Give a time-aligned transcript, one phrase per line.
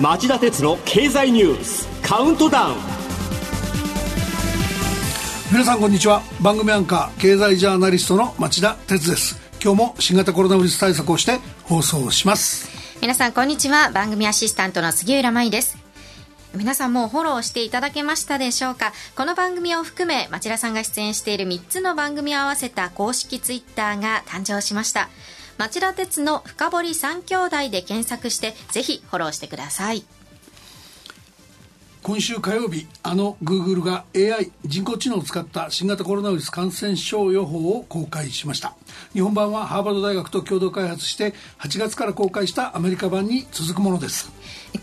[0.00, 2.76] 町田鉄の経済ニュースカウントダウン。
[5.50, 6.22] 皆さんこんにちは。
[6.40, 9.40] 番組アンカー経済ジャーナリストの町田鉄です。
[9.60, 12.68] 今日も新型コロナウイルス対策をして放送します。
[13.02, 13.90] 皆さんこんにちは。
[13.90, 15.76] 番組アシスタントの杉浦舞です。
[16.54, 18.92] 皆さんもフォローしていただけましたでしょうか？
[19.16, 25.08] この番組を含め町田さんが出演している3つの番組を合わせた公式ツイッターが誕生しました
[25.58, 30.04] 町田鉄の深堀三兄弟で検索してぜひフォローしてください。
[32.00, 38.74] 今週火曜日あのグーグルが AI 人工知能を使った新型コロナウイルス感染症予報を公開しました。
[39.12, 44.30] 日本版はハーバード大学と共同開発して8月から公開したアメリカ版に続くものです。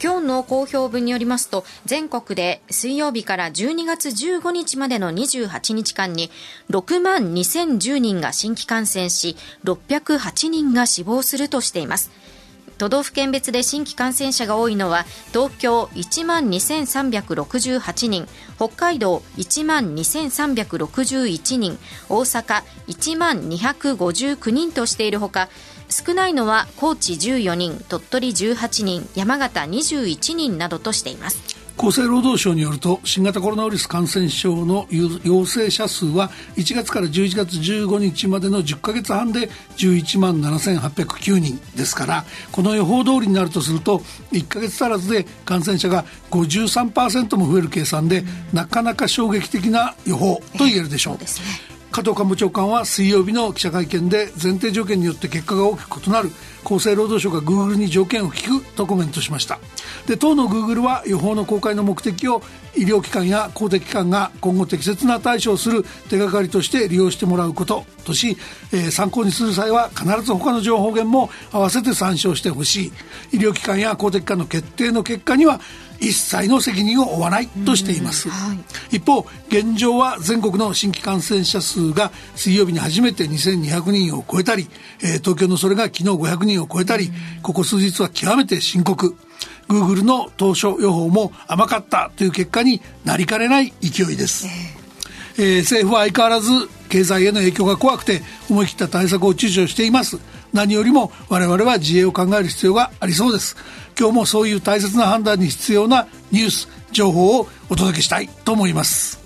[0.02, 6.32] 今日の公表分によりますと全国で水曜日から12月15日までの28日間に
[6.70, 12.12] 6万2010人が新規感染し608人が死亡するとしています。
[12.78, 21.80] 都道府県別で新規感染者が多いのは東京1万2368人北海道1万2361人
[22.10, 25.48] 大阪1万259人としているほか
[25.90, 34.88] 少ないのは高知14人鳥取18人山形21人などとしています厚生労働省によると新型コロナウイルス感染症の
[35.24, 44.00] 陽性者数は1月から11月15日までの10ヶ月半で11万7809人ですからこの予報通りになるとすると
[44.32, 51.18] 1ヶ月足らずで感染者が53%も増える計算で、なかなか衝撃的な予報と言えるでしょう。
[51.96, 56.30] 加藤官房長官は水曜日の記者会見で前提条件によって結果が大きく異なる
[56.66, 59.60] 厚生労働省がグーグルに条件を聞くとコメントしました。
[60.06, 62.42] で当のグーグルは予報の公開の目的を
[62.76, 68.36] 医療機関や公的機関が今後適切な対処をする手がかりとして利用してもらうこととし、
[68.74, 72.88] えー、参考にする際は必ず他の情報源も合わせて参照してほし
[73.32, 73.38] い。
[73.38, 75.62] 医療機関や公的機関の決定の結果には
[76.06, 78.54] 一切の責任を負わないとしています、は
[78.92, 84.68] い、一方現状は全国の新規感染者数が水曜日に初めて2200人を超えたり、
[85.02, 87.10] えー、東京のそれが昨日500人を超えたり、
[87.42, 89.16] ここ数日は極めて深刻。
[89.68, 94.48] グーグルの当初予報も甘かったという結果になりかねない勢いです、
[95.38, 96.50] えー、政府は相変わらず
[96.88, 100.20] 経済への影響が怖くて思い切った対策を躊躇しています
[100.56, 103.58] 何よりも我々は自衛を考える必要がありそうです。
[104.00, 109.20] 今日もそういう大切な判断に必要なニュース情報をお届けしたいと思います。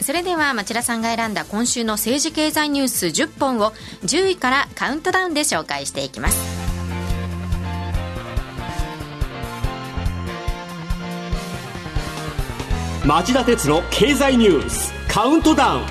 [0.00, 3.72] それでは町田さんが選んだ今週の政治経済ニュース10本を
[4.04, 6.38] 10位からカウントダウンで紹介していきます。
[13.04, 15.82] 町田鉄の経済ニュースカウントダウン。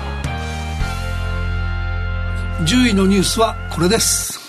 [2.64, 4.41] 10位のニュースはこれです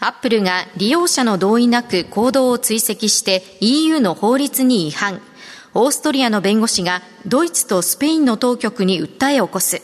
[0.00, 5.20] アップルが利用者の同意なく行動を追跡して EU の法律に違反。
[5.74, 9.82] オーストリアの弁護士がドイツとスペインの当局に訴えを起こす。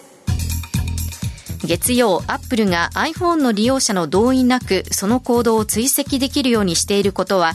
[1.64, 7.54] 月曜、アップルが iPhone の利用者の同意なくその行動を追跡できるようにしていることは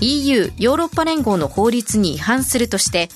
[0.00, 3.08] EU ヨーロッパ連合の法律に違反するとして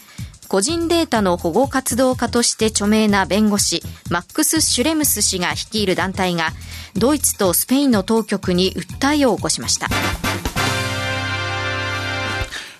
[0.48, 6.50] 個人データの保護活動家として著名な弁護士マックス・シュレムス氏が率いる団体が
[6.94, 9.88] ドイツとスペインの当局に訴えを起こしました。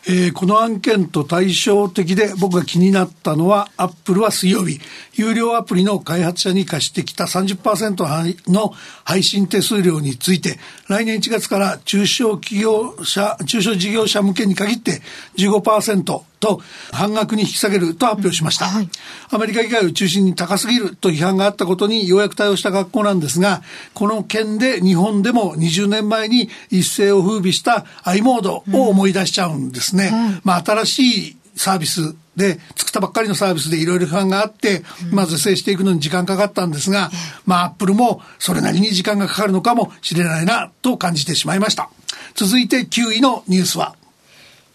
[0.06, 4.78] えー、この案件と対照的で僕が気になったのは、アップルは水曜日、
[5.14, 10.58] 有料アプリの開発者に貸してきた30%の配信手数料について、
[10.88, 15.00] 来年1月から中小企業者、中小事業者向けに限って
[15.38, 16.60] 15%と
[16.92, 18.66] 半額に引き下げると発表しました。
[18.66, 18.88] はい、
[19.30, 23.62] アメリカ議会を中心に高すぎると批判があったことにようやく対応した学校なんですが、
[23.94, 30.10] この件で日本でも20年前に一世を風靡した i モードを思い出しちゃうんですね。
[30.12, 37.10] うん、まあ新しいサービスで、作ったばっかりのサービスでいろいろ批判があって、まず制していくのに時間かかったんですが、
[37.46, 41.90] まあ、アップルもそれなりに時間がかかるのかもしれないな、と感じてしまいました。
[42.34, 43.94] 続いて9位のニュースは、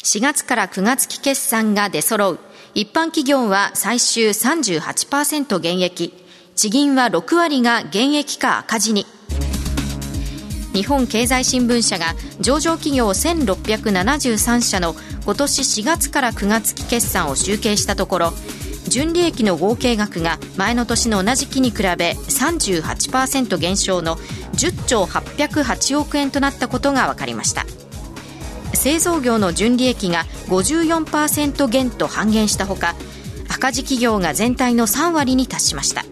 [0.04, 2.40] 4月から9月期決算が出揃う。
[2.74, 6.14] 一般企業は最終38%減益。
[6.56, 9.06] 地銀は6割が減益か赤字に。
[10.74, 18.34] 日本経済新聞社が上場企業1673社の今年4月から9月期決算を集計したところ
[18.88, 24.16] 純利益の合計額が前の年の同じ期に比べ38%減少の
[24.54, 27.66] 10兆808億円となったことが分かりました
[28.74, 32.96] 製造業の純利益が54%減と半減したほか
[33.50, 36.06] 赤字企業が全体の3割に達しました。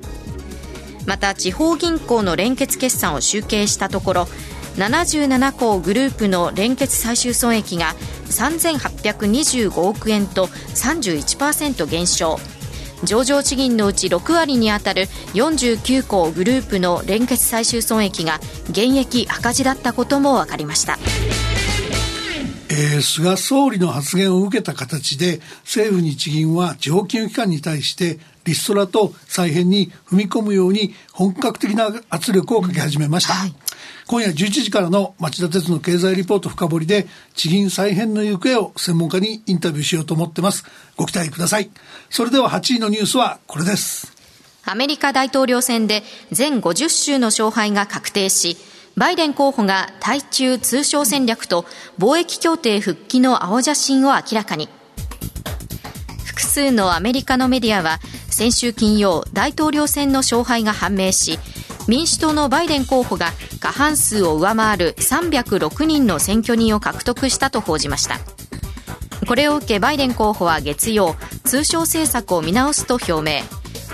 [1.06, 4.27] また地方銀行の連結決算を集計したところ
[4.75, 7.95] 77校グループの連結最終損益が
[8.25, 12.38] 3825億円と31%減少。
[13.04, 18.39] 上場地銀のうち6割に当たる49校グループの連結最終損益が
[18.69, 20.98] 現役赤字だったことも分かりました。
[22.79, 33.53] えー、菅総理の発言を受けた形で政府日銀は地方金融機関に対してリストラと再編に踏み込むように本格的な圧力をかけ始めました、はい、
[34.06, 40.63] 今夜11時からの町田鉄の経済リポート深掘りで地銀再編の行方を専門家にインタビューしようと思ってます。
[40.95, 41.71] ご期待ください。
[42.12, 44.13] それでは8位のニュースはこれです。
[44.65, 48.57] アメリカ大統領選で全50州の勝敗が確定し
[48.97, 51.65] バイデン候補が対中通商戦略と
[51.99, 54.69] 貿易協定復帰の青写真を明らかに。
[56.25, 57.99] 複数のアメリカのメディアは
[58.29, 61.39] 先週金曜大統領選の勝敗が判明し
[61.88, 68.17] 民主党のバイデン候補が過半数を上回る306人の選挙人を獲得したと報じました。
[69.27, 73.44] これを受けバイデン候補は月曜通商政策を見直すと表明。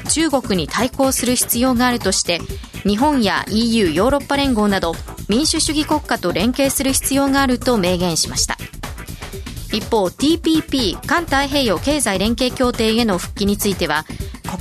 [0.10, 2.40] 中国に対抗する必要があるとして
[2.86, 4.94] 日本や EU ヨーロッパ連合など
[5.30, 8.58] 民主主義国家と連携する必要があると明言しました。
[9.72, 14.06] 一方 TPP 環太平洋経済連携協定への復帰については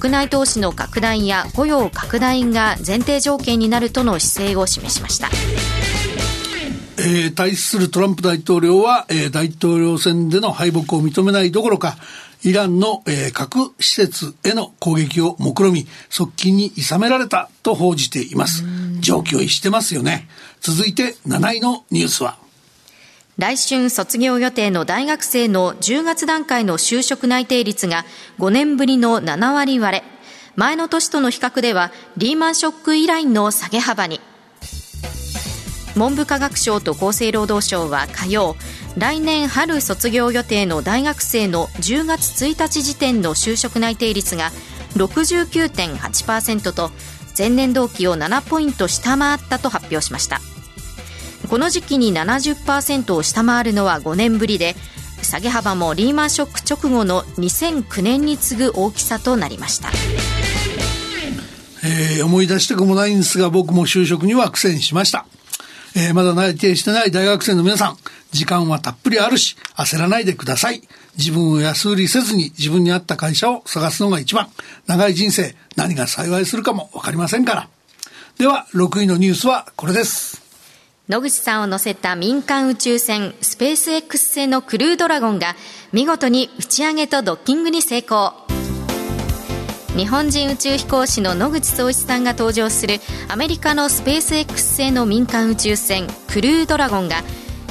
[0.00, 5.28] 国内投資の拡大や雇用拡大が前提条件になるとの姿勢を示しました。
[6.98, 11.96] えー、対するトランプ大統領は、えー、大統領選での敗北を認めないどころか、
[12.44, 18.64] イランの、えー、核施設への攻撃を目論み、側近に諌められたと報じています。
[19.00, 20.28] 状況をしてますよね。
[20.60, 22.36] 続いて7位のニュースは。
[23.38, 28.04] 来春卒業予定の大学生の10月段階の就職内定率が
[28.38, 30.04] 5年ぶりの7割割れ、
[30.56, 34.20] 前の年との比較ではリーマンショック以来の下げ幅に。
[35.96, 38.56] 文部科学省と厚生労働省は火曜、
[38.96, 44.50] 来年春卒業予定の大学生の10月1日時点の就職内定率が
[44.94, 46.90] 69.8%と
[47.36, 50.40] 前年同期を7ポイント下回ったと発表しました。
[51.48, 54.74] この時期に70%を下回るのは5年ぶりで
[55.22, 59.90] 下げ幅もリーマンショック直後の2009年に次ぐ大きさとなりました、
[61.84, 65.26] えー、思い出したくもないんですが僕も就職には苦戦しました。
[65.94, 67.98] えー、まだ内定してない大学生の皆さん、
[68.32, 70.82] 時間はたっぷりあるし、焦らないでください。
[71.16, 74.48] 自分を安売りせずに自分に合った会社を探すのが一番。
[74.86, 77.68] 長い人生、何が幸いするかもわかりませんから。
[78.38, 80.42] では、6位のニュースはこれです。
[81.08, 85.56] 野口さんを乗せた民間宇宙船スペース X 製のクルードラゴンが
[85.92, 88.32] 見事に打ち上げとドッキングに成功。
[89.96, 97.22] 日本人宇宙飛行士の野口聡一さんが登場するアメリカのスペース X 製の民間宇宙船クルードラゴンが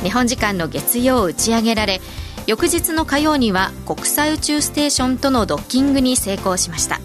[0.03, 2.01] 日本時間の月曜打ち上げられ
[2.48, 7.00] 翌日の火曜には国際宇宙ステーションとのドッキングに成功しました。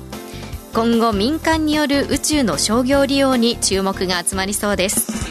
[0.72, 5.25] 今後民間による宇宙の商業利用に注目が集まりそうです。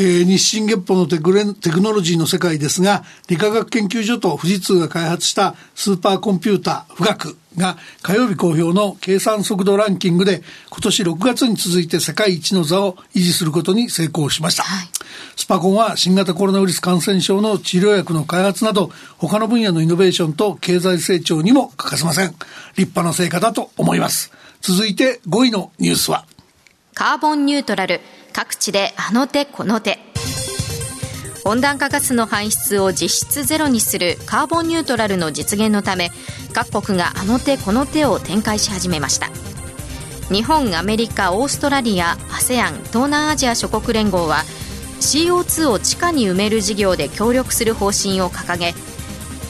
[0.00, 1.32] えー、日進月歩のテク
[1.80, 14.62] ノロジーの世界ですが、理化学研究所と富士通が開発したスーパーコンピューター、富岳が火曜日公表の計算速度ランキングで今年6月に続いて世界一の座を維持することに成功しました。
[14.62, 14.88] はい、
[15.34, 22.28] スパコンは新型コロナウイルス感染症の治療薬の開発など他の分野のイノベーションと経済成長にも欠かせません。
[22.76, 24.30] 立派な成果だと思います。
[24.60, 26.24] 続いて5位のニュースは
[26.94, 28.00] カーボンニュートラル
[28.32, 29.98] 各地であの手この手。
[31.44, 36.10] 温暖化ガスの排出を実質ゼロにするカーボンニュートラルの実現のため
[36.52, 39.28] 各国があの手この手を展開し始めました。
[40.30, 44.44] 日本アメリカオーストラリア ASEAN 東南アジア諸国連合は
[45.00, 48.74] CO2 を地下に埋める事業で協力する方針を掲げ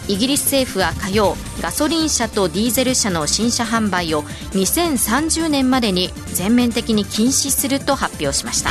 [0.08, 4.22] イギリス政府は火曜ガソリン車とディーゼル車の新車販売を
[4.52, 8.70] 2030年までに全面的に禁止すると発表しました。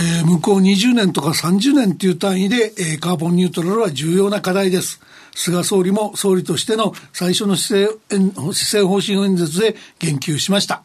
[0.00, 5.00] えー、向こう20年とか30年という単位で、えー、カーボンニュートラルは重要な課題です。
[5.34, 10.82] 菅総理も総理としての最初の施政施政方針演説で言及しました。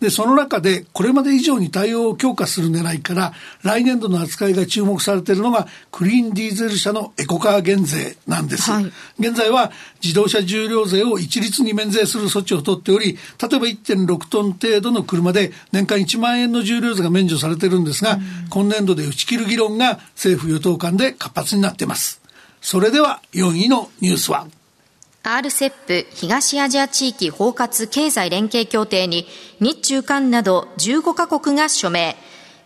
[0.00, 3.32] で、その中で、これまで以上に対応を強化する狙いから、
[3.62, 8.70] 来年度の扱いが注目されているのが、クリーンディーゼル車のエコカー減税なんです。
[8.70, 18.18] はい、現在は、自動車重量税を一律に免税する措置を取っており、例えば1.6トン程度の車で、年間1万円の重量税が免除されているんですが、
[18.50, 22.20] 今年度で打ち切る議論が政府与党間で活発になっています。
[22.60, 24.46] それでは、4位のニュースは、
[25.22, 29.26] RCEP 東アジア地域包括経済連携協定に
[29.60, 32.16] 日中韓など15カ国が署名。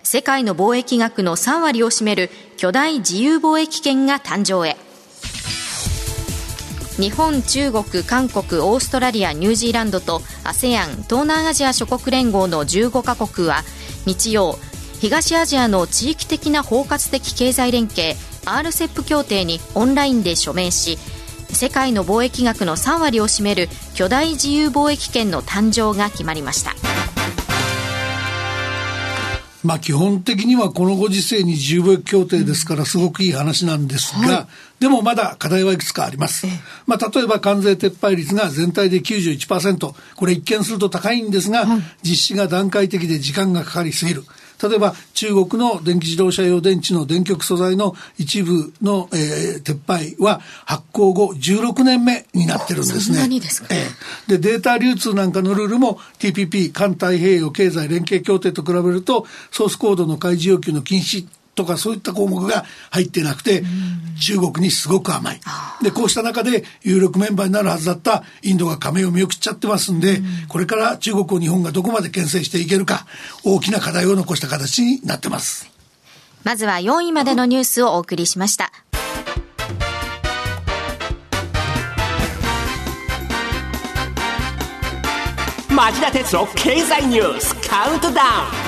[0.02, 4.76] 世界の貿易額の3割を占める巨大自由貿易圏が誕生へ
[7.00, 13.62] 日本、中国、韓国、オーストラリア、ニュージーランドと ASEAN 東南アジア諸国連合の15カ国は
[14.06, 14.59] 日曜
[15.00, 20.99] 東アジアの地域的な包括的経済連携 RCEP 協定にオンラインで署名し
[21.54, 26.75] 世界の貿易額の3割を占める巨大自由貿易圏の誕生が決まりました。
[29.64, 34.49] まあ基本的にはこのご時世に自由貿易協定ですからすごくいい話なんですが、は
[34.80, 36.47] い、でもまだ課題はいくつかあります。
[36.87, 39.94] まあ例えば関税撤廃率が全体で91%。
[40.16, 44.25] これ一見すると高いんですが、はい、実施が段階的で時間がかかりすぎる。
[44.62, 53.40] 例えば中国の電気自動車用電池の電極素材の一部の、えー、撤廃は発行後16年目になってるんですね。
[53.40, 63.62] ですえー、でデータ流通なんかのルールも TPP 環太平洋経済連携協定と比べるとソースコードの開示要求の禁止とかそういった項目が入ってなくて、
[64.21, 65.40] 中国にすごく甘い。
[65.82, 73.06] で、こうした中で有力メンバーになるはずだったインドが加盟を見送っちゃってますんで、これから中国を日本がどこまで牽制していけるか、
[73.44, 75.71] 大きな課題を残した形になってます。
[76.44, 78.73] まずは4位までのニュースをお送りしました。
[85.75, 88.62] 町田鉄の経済ニュースカウントダウン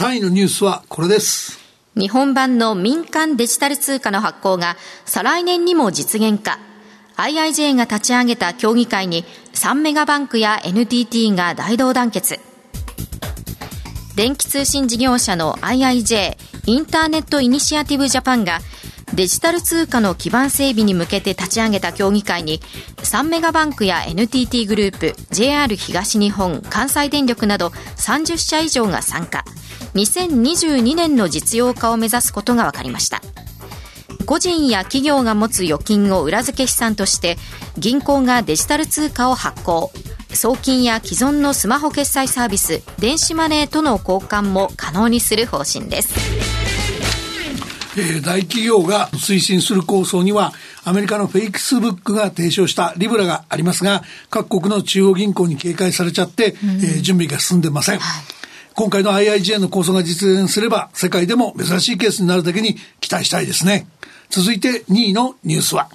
[0.00, 1.58] 3位のニュースはこれです。
[1.94, 6.58] 日本版の民間デジタル通貨の発行が再来年にも実現か。
[7.18, 12.40] IIJ が立ち上げた協議会に3メガバンクや NTT が大同団結。
[14.16, 18.60] 電気通信事業者の IIJ インターネットイニシアティブジャパンが
[19.14, 22.60] デジタル通貨の基盤整備に向けて立ち上げた協議会に
[22.98, 29.44] 3メガバンクや NTT グループ JR 東日本関西電力など30社以上が参加。
[29.94, 33.20] 2022年の実用化を目指すことが分かりました。
[34.26, 37.36] 個人や企業が持つ預金を裏付け資産として
[37.76, 39.90] 銀行がデジタル通貨を発行。
[40.32, 46.59] 送金や既存のスマホ決済サービス電子マネーとの交換も可能にする方針です。
[48.00, 50.52] えー、大企業が推進する構想には
[50.84, 58.24] アメリカのフェイクスブックが提唱したリブラがありますが各国の中央銀行に警戒されちゃって、うん、えー、準備が進んでません、はい。
[58.74, 63.86] 今回の IIJ の構想が実現すれば、世界でも珍しいケースになるだけに期待したいですね。
[64.30, 65.90] 続いて2位のニュースは。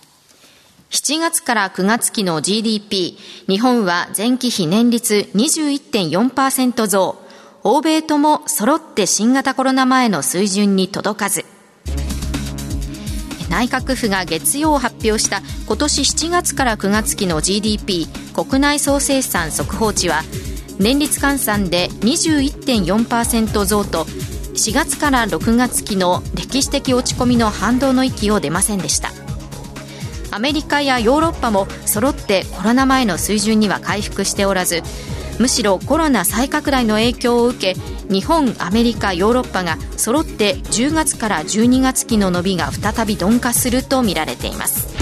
[0.91, 7.15] 7月から9月期の GDP、日本は前期比年率21.4%増、
[7.63, 11.43] 欧米とも揃って新型コロナ前の水準に届かず、
[13.55, 20.23] 内閣府が月曜発表した今年7月から9月期の GDP 国内総生産速報値は
[20.77, 29.11] 年率換算で21.4%増と4月から6月期の歴史的落ち込みの反動の域を出ませんでした。
[30.31, 34.83] アメリカやヨーロッパも揃ってコロナ前の水準には回復しておらず
[35.39, 44.95] むしろコロナ再拡大の影響を受け日本、アメリカ、ヨーロッパが揃って10月から12月期の伸びが再び鈍化するとみられています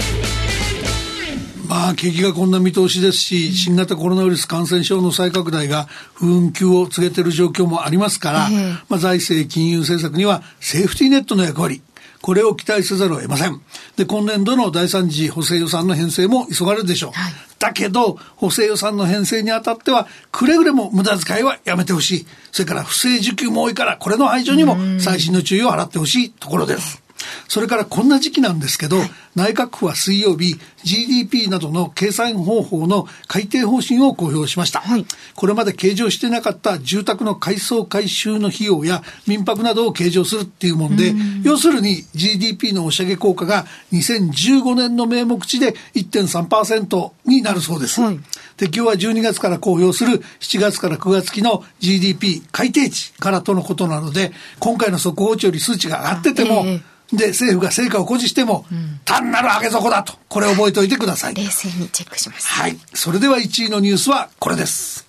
[1.68, 8.48] まあ、景気がこんな見通しですし、新型コロナウイルス感染症の再拡大が不運休を告げている状況もありますから、
[8.88, 11.82] まあ、財政金融政策にはセーフティーネットの役割、
[12.20, 13.60] これを期待せざるを得ません。
[13.96, 17.12] で、今年度の第三次補正予算の編成も急がれるでしょう。
[17.12, 17.32] はい、
[17.64, 22.26] だけど、補正予算の編成にあたっては、くれぐれも無駄遣いはやめてほしい。
[22.52, 27.03] それから不正受給も多いから、これの排除にも細心の注意を払ってほしいところです。
[27.48, 41.12] それからこんな時期なんですけど、はい、内閣府は水曜日 GDP などの計算方法の改定方針を公表しました、はい、これまで計上してなかった住宅の改装改修の費用や民泊などを計上するっていうもんで
[41.42, 48.20] 要するに GDP の押し上げ効果が2015年の名目値で1.3%になるそうです、はい、
[48.56, 60.14] 適用は12月から公表する7月から9月期の GDP 改定値からとのことなので今回の速報値より数値が上がってても、えーで、政府が成果を誇示しても、うん、単なる上げ底だと。
[60.28, 61.34] これ覚えておいてください。
[61.34, 62.48] 冷静にチェックします。
[62.48, 62.76] はい。
[62.94, 65.06] それでは1位のニュースはこれです。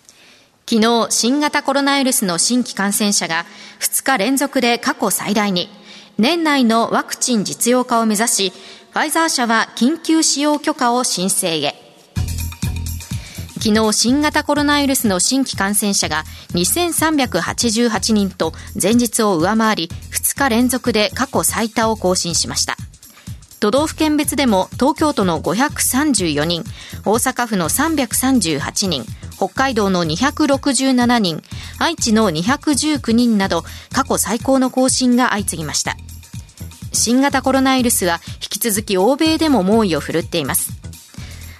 [0.68, 3.46] 昨日、新型コロナウイルスの新規感染者が
[3.80, 5.70] 2日連続で過去最大に、
[6.18, 8.54] 年内のワクチン実用化を目指し、
[8.92, 11.85] ファイザー社は緊急使用許可を申請へ。
[13.66, 22.76] 昨日新型コロナウイルスの新規感染者が2388人と前日を上回り2日連続で過去最多を更新しました。
[23.60, 26.64] 都道府県別でも東京都の534人
[27.06, 29.04] 大阪府の338人
[29.36, 31.42] 北海道の267人
[31.80, 35.98] 愛知の219人など過去最高の更新が相次ぎました。
[36.94, 40.85] 新型コロナウイルスは引き続き欧米でも猛威を振るっています。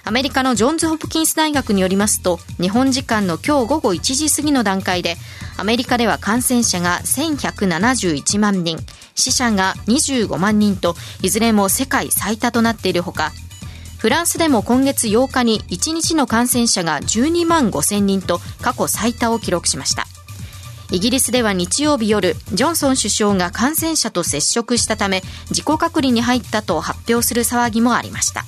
[0.08, 5.16] アメリカのジョンズ・ホプキンス大学によりますと日本時間の今日午後1時過ぎの段階で
[5.58, 8.78] アメリカでは感染者が1171万人
[9.16, 13.32] 死者が25万人といずれも世界最多となっているほか
[13.98, 20.04] フランスでも今月8日に1日の感染者が12万5000人と過去最多を記録しました。
[20.92, 28.44] イギリスでは日曜日夜ジョンソン首相が感染者と接触したため自己隔離に入ったと発表する騒ぎもありました。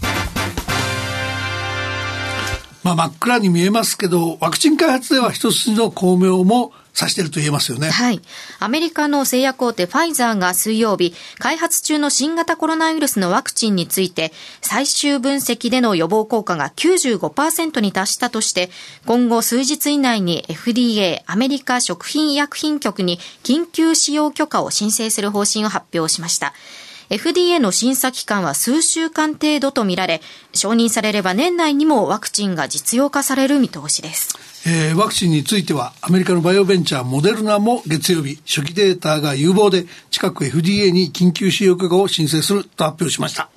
[2.82, 7.90] まあ、真っ暗に見えますけどワクチン開発では一筋の巧妙も指していると言えますよね。
[7.90, 8.20] はい。
[8.58, 18.70] アメリカの製薬大手ファイザーが水曜日、開発中の新型コロナウイルスのワクチンについて、最終分析での予防効果が95%に達したとして、
[19.06, 26.52] 今後数日以内に FDA、アメリカ食品医薬品局に緊急使用許可を申請する方針を発表しました。
[27.10, 30.20] FDA の審査期間は数週間程度とみられ、
[30.52, 34.48] 承認されれば年内にもワクチンが実用化される見通しです。
[34.66, 43.48] えー、ワクチンについてはアメリカのバイオベンチャーモデルナも月曜日初期データが有望で近く FDA に緊急使用許可を申請すると発表しました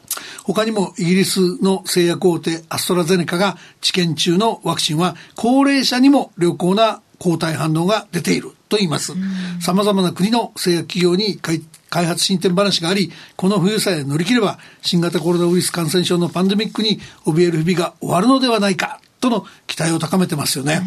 [0.44, 9.14] 他にもイギリスの製薬大手アストラゼネカが治験中のワクチンは高齢者にも良好な抗体反応が出ていると言います。
[9.60, 20.82] 様々な国の製薬企業に開発進展話があり、この冬さえ乗り切れば、新型コロナウイルス感染症のパンデミックに怯える日々が終わるのではないかとの期待を高めてますよね。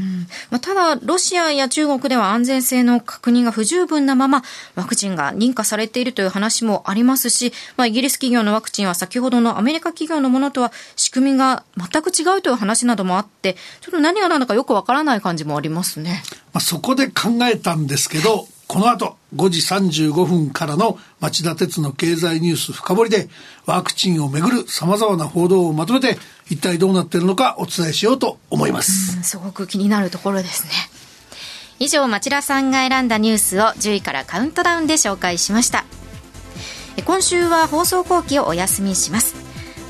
[0.51, 4.43] まあ、ただ、ロシアや中国では安全性の確認が不十分なまま、
[4.75, 16.23] ワクチンが認可されているという話もありますし、まあ、イギリス企業のワクチンは先ほどのアメリカ企業のものとは仕組みが全く違うという話などもあって、ちょっと何が何だかよくわからない感じもありますね。
[16.55, 23.29] まあ、そこで考えたんですけど、この後5時35分からの町田鉄の経済ニュース深掘りで
[23.67, 26.17] ワクチンをめぐる様々な報道をまとめて
[26.49, 29.23] 一体どうなっているのかお伝えしようと思います。
[29.23, 30.71] すごく気になるところですね。
[31.79, 35.85] 以上町田さんが選んだニュースを10位からカウントダウンで紹介しました。
[37.05, 39.35] 今週は放送後期をお休みします。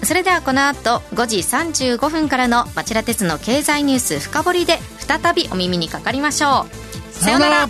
[0.02, 7.12] それではこの後5時35分からの町田鉄の経済ニュース深掘りで再びお耳にかかりましょう。
[7.12, 7.68] さようなら。